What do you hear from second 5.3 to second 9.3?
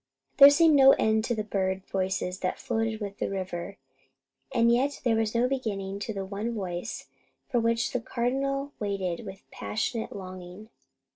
no beginning to the one voice for which the Cardinal waited